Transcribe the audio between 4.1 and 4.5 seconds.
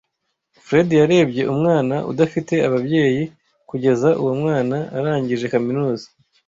uwo